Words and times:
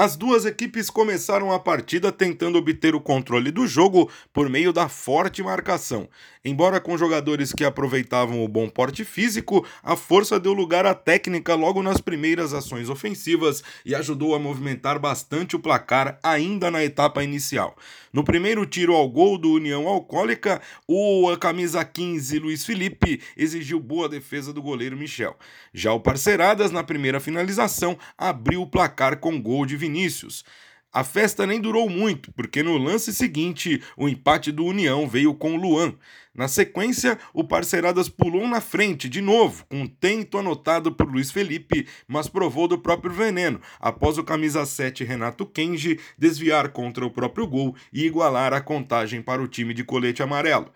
As 0.00 0.14
duas 0.14 0.44
equipes 0.44 0.90
começaram 0.90 1.50
a 1.50 1.58
partida 1.58 2.12
tentando 2.12 2.56
obter 2.56 2.94
o 2.94 3.00
controle 3.00 3.50
do 3.50 3.66
jogo 3.66 4.08
por 4.32 4.48
meio 4.48 4.72
da 4.72 4.88
forte 4.88 5.42
marcação. 5.42 6.08
Embora 6.44 6.80
com 6.80 6.96
jogadores 6.96 7.52
que 7.52 7.64
aproveitavam 7.64 8.44
o 8.44 8.46
bom 8.46 8.68
porte 8.68 9.04
físico, 9.04 9.66
a 9.82 9.96
força 9.96 10.38
deu 10.38 10.52
lugar 10.52 10.86
à 10.86 10.94
técnica 10.94 11.56
logo 11.56 11.82
nas 11.82 12.00
primeiras 12.00 12.54
ações 12.54 12.88
ofensivas 12.88 13.60
e 13.84 13.92
ajudou 13.92 14.36
a 14.36 14.38
movimentar 14.38 15.00
bastante 15.00 15.56
o 15.56 15.58
placar 15.58 16.16
ainda 16.22 16.70
na 16.70 16.84
etapa 16.84 17.24
inicial. 17.24 17.76
No 18.12 18.22
primeiro 18.22 18.64
tiro 18.64 18.94
ao 18.94 19.08
gol 19.08 19.36
do 19.36 19.52
União 19.52 19.86
Alcoólica, 19.86 20.62
o 20.86 21.36
camisa 21.38 21.84
15 21.84 22.38
Luiz 22.38 22.64
Felipe 22.64 23.20
exigiu 23.36 23.80
boa 23.80 24.08
defesa 24.08 24.52
do 24.52 24.62
goleiro 24.62 24.96
Michel. 24.96 25.36
Já 25.74 25.92
o 25.92 26.00
Parceiradas, 26.00 26.70
na 26.70 26.82
primeira 26.82 27.20
finalização, 27.20 27.98
abriu 28.16 28.62
o 28.62 28.66
placar 28.66 29.18
com 29.18 29.42
gol 29.42 29.66
de 29.66 29.76
Vinícius. 29.88 30.44
A 30.92 31.04
festa 31.04 31.46
nem 31.46 31.60
durou 31.60 31.88
muito, 31.88 32.32
porque 32.32 32.62
no 32.62 32.78
lance 32.78 33.12
seguinte 33.12 33.82
o 33.96 34.08
empate 34.08 34.50
do 34.50 34.64
União 34.64 35.06
veio 35.06 35.34
com 35.34 35.56
Luan. 35.56 35.94
Na 36.34 36.48
sequência, 36.48 37.18
o 37.34 37.44
Parceiradas 37.44 38.08
pulou 38.08 38.46
na 38.48 38.60
frente 38.60 39.08
de 39.08 39.20
novo, 39.20 39.66
com 39.68 39.82
um 39.82 39.86
tento 39.86 40.38
anotado 40.38 40.92
por 40.92 41.10
Luiz 41.10 41.30
Felipe, 41.30 41.86
mas 42.06 42.28
provou 42.28 42.66
do 42.66 42.78
próprio 42.78 43.12
veneno, 43.12 43.60
após 43.78 44.16
o 44.16 44.24
camisa 44.24 44.64
7 44.64 45.04
Renato 45.04 45.44
Kenji 45.44 46.00
desviar 46.16 46.70
contra 46.70 47.04
o 47.04 47.10
próprio 47.10 47.46
gol 47.46 47.74
e 47.92 48.06
igualar 48.06 48.54
a 48.54 48.60
contagem 48.60 49.20
para 49.20 49.42
o 49.42 49.48
time 49.48 49.74
de 49.74 49.84
colete 49.84 50.22
amarelo. 50.22 50.72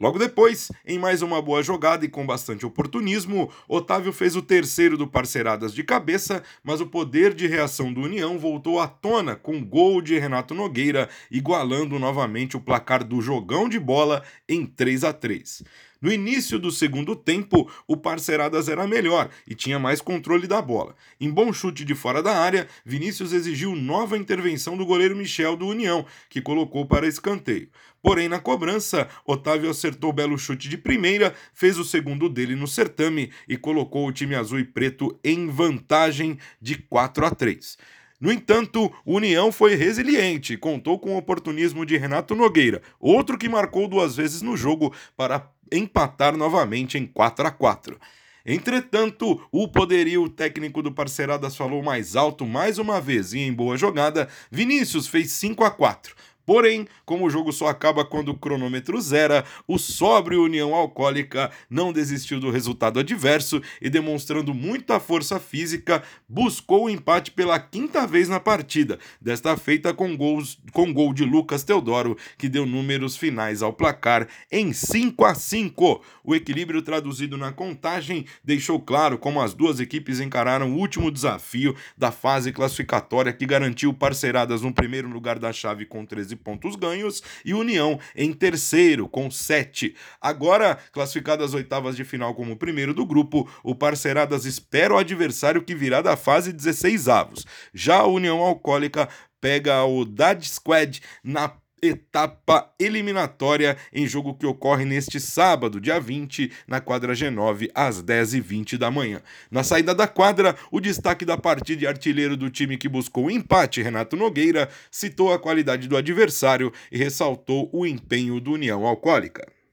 Logo 0.00 0.18
depois, 0.18 0.72
em 0.86 0.98
mais 0.98 1.20
uma 1.20 1.42
boa 1.42 1.62
jogada 1.62 2.06
e 2.06 2.08
com 2.08 2.24
bastante 2.24 2.64
oportunismo, 2.64 3.52
Otávio 3.68 4.14
fez 4.14 4.34
o 4.34 4.40
terceiro 4.40 4.96
do 4.96 5.06
Parceiradas 5.06 5.74
de 5.74 5.84
cabeça, 5.84 6.42
mas 6.64 6.80
o 6.80 6.86
poder 6.86 7.34
de 7.34 7.46
reação 7.46 7.92
do 7.92 8.00
União 8.00 8.38
voltou 8.38 8.80
à 8.80 8.88
tona 8.88 9.36
com 9.36 9.62
gol 9.62 10.00
de 10.00 10.18
Renato 10.18 10.54
Nogueira, 10.54 11.10
igualando 11.30 11.98
novamente 11.98 12.56
o 12.56 12.60
placar 12.62 13.04
do 13.04 13.20
jogão 13.20 13.68
de 13.68 13.78
bola 13.78 14.22
em 14.48 14.64
3 14.64 15.04
a 15.04 15.12
3. 15.12 15.64
No 16.00 16.10
início 16.10 16.58
do 16.58 16.70
segundo 16.70 17.14
tempo, 17.14 17.70
o 17.86 17.94
Parceiradas 17.94 18.70
era 18.70 18.86
melhor 18.86 19.28
e 19.46 19.54
tinha 19.54 19.78
mais 19.78 20.00
controle 20.00 20.46
da 20.46 20.62
bola. 20.62 20.94
Em 21.20 21.30
bom 21.30 21.52
chute 21.52 21.84
de 21.84 21.94
fora 21.94 22.22
da 22.22 22.38
área, 22.38 22.66
Vinícius 22.86 23.34
exigiu 23.34 23.76
nova 23.76 24.16
intervenção 24.16 24.78
do 24.78 24.86
goleiro 24.86 25.14
Michel 25.14 25.56
do 25.56 25.66
União, 25.66 26.06
que 26.30 26.40
colocou 26.40 26.86
para 26.86 27.06
escanteio. 27.06 27.68
Porém, 28.02 28.30
na 28.30 28.38
cobrança, 28.38 29.08
Otávio 29.26 29.68
acertou 29.68 30.10
belo 30.10 30.38
chute 30.38 30.70
de 30.70 30.78
primeira, 30.78 31.34
fez 31.52 31.76
o 31.76 31.84
segundo 31.84 32.30
dele 32.30 32.56
no 32.56 32.66
certame 32.66 33.30
e 33.46 33.58
colocou 33.58 34.08
o 34.08 34.12
time 34.12 34.34
azul 34.34 34.58
e 34.58 34.64
preto 34.64 35.18
em 35.22 35.48
vantagem 35.48 36.38
de 36.62 36.76
4 36.76 37.26
a 37.26 37.30
3. 37.30 37.76
No 38.20 38.30
entanto, 38.30 38.92
o 39.02 39.16
União 39.16 39.50
foi 39.50 39.74
resiliente 39.74 40.54
contou 40.58 40.98
com 40.98 41.14
o 41.14 41.16
oportunismo 41.16 41.86
de 41.86 41.96
Renato 41.96 42.34
Nogueira, 42.34 42.82
outro 43.00 43.38
que 43.38 43.48
marcou 43.48 43.88
duas 43.88 44.14
vezes 44.14 44.42
no 44.42 44.58
jogo 44.58 44.94
para 45.16 45.50
empatar 45.72 46.36
novamente 46.36 46.98
em 46.98 47.06
4 47.06 47.46
a 47.46 47.50
4. 47.50 47.98
Entretanto, 48.44 49.40
o 49.52 49.68
poderio 49.68 50.28
técnico 50.28 50.82
do 50.82 50.90
Parceiradas 50.90 51.56
falou 51.56 51.82
mais 51.82 52.16
alto 52.16 52.46
mais 52.46 52.78
uma 52.78 53.00
vez 53.00 53.32
e 53.34 53.40
em 53.40 53.52
boa 53.52 53.76
jogada, 53.76 54.28
Vinícius 54.50 55.06
fez 55.06 55.30
5 55.32 55.62
a 55.62 55.70
4 55.70 56.14
Porém, 56.44 56.86
como 57.04 57.26
o 57.26 57.30
jogo 57.30 57.52
só 57.52 57.68
acaba 57.68 58.04
quando 58.04 58.30
o 58.30 58.36
cronômetro 58.36 59.00
zera, 59.00 59.44
o 59.68 59.78
sóbrio 59.78 60.42
União 60.42 60.74
Alcoólica 60.74 61.50
não 61.68 61.92
desistiu 61.92 62.40
do 62.40 62.50
resultado 62.50 62.98
adverso 62.98 63.62
e, 63.80 63.88
demonstrando 63.88 64.52
muita 64.52 64.98
força 64.98 65.38
física, 65.38 66.02
buscou 66.28 66.84
o 66.84 66.90
empate 66.90 67.30
pela 67.30 67.58
quinta 67.58 68.06
vez 68.06 68.28
na 68.28 68.40
partida, 68.40 68.98
desta 69.20 69.56
feita 69.56 69.94
com, 69.94 70.16
gols, 70.16 70.58
com 70.72 70.92
gol 70.92 71.12
de 71.12 71.24
Lucas 71.24 71.62
Teodoro, 71.62 72.16
que 72.36 72.48
deu 72.48 72.66
números 72.66 73.16
finais 73.16 73.62
ao 73.62 73.72
placar 73.72 74.26
em 74.50 74.72
5 74.72 75.24
a 75.24 75.34
5. 75.34 76.02
O 76.24 76.34
equilíbrio 76.34 76.82
traduzido 76.82 77.36
na 77.36 77.52
contagem 77.52 78.24
deixou 78.42 78.80
claro 78.80 79.18
como 79.18 79.40
as 79.40 79.54
duas 79.54 79.80
equipes 79.80 80.20
encararam 80.20 80.72
o 80.72 80.78
último 80.78 81.10
desafio 81.10 81.74
da 81.96 82.10
fase 82.10 82.52
classificatória 82.52 83.32
que 83.32 83.46
garantiu 83.46 83.92
parceiradas 83.92 84.62
no 84.62 84.72
primeiro 84.72 85.08
lugar 85.08 85.38
da 85.38 85.52
chave 85.52 85.84
com 85.84 86.04
13 86.30 86.36
pontos 86.36 86.76
ganhos 86.76 87.22
e 87.44 87.54
União 87.54 87.98
em 88.14 88.32
terceiro 88.32 89.08
com 89.08 89.30
7. 89.30 89.94
Agora, 90.20 90.78
classificado 90.92 91.42
às 91.42 91.54
oitavas 91.54 91.96
de 91.96 92.04
final 92.04 92.34
como 92.34 92.56
primeiro 92.56 92.94
do 92.94 93.04
grupo, 93.04 93.48
o 93.62 93.74
Parceiradas 93.74 94.44
espera 94.44 94.94
o 94.94 94.98
adversário 94.98 95.62
que 95.62 95.74
virá 95.74 96.00
da 96.00 96.16
fase 96.16 96.52
16 96.52 97.08
avos. 97.08 97.46
Já 97.74 97.98
a 97.98 98.06
União 98.06 98.38
Alcoólica 98.40 99.08
pega 99.40 99.84
o 99.84 100.04
Dad 100.04 100.42
Squad 100.44 101.00
na 101.24 101.52
etapa 101.82 102.72
eliminatória 102.78 103.76
em 103.92 104.06
jogo 104.06 104.34
que 104.34 104.46
ocorre 104.46 104.84
neste 104.84 105.20
sábado, 105.20 105.80
dia 105.80 106.00
20, 106.00 106.50
na 106.66 106.80
quadra 106.80 107.12
G9, 107.12 107.70
às 107.74 108.02
10h20 108.02 108.76
da 108.76 108.90
manhã. 108.90 109.20
Na 109.50 109.62
saída 109.62 109.94
da 109.94 110.06
quadra, 110.06 110.56
o 110.70 110.80
destaque 110.80 111.24
da 111.24 111.36
partida 111.36 111.84
e 111.84 111.86
artilheiro 111.86 112.36
do 112.36 112.50
time 112.50 112.76
que 112.76 112.88
buscou 112.88 113.26
o 113.26 113.30
empate, 113.30 113.82
Renato 113.82 114.16
Nogueira, 114.16 114.68
citou 114.90 115.32
a 115.32 115.38
qualidade 115.38 115.88
do 115.88 115.96
adversário 115.96 116.72
e 116.90 116.98
ressaltou 116.98 117.68
o 117.72 117.86
empenho 117.86 118.40
do 118.40 118.52
União 118.52 118.86
Alcoólica. 118.86 119.59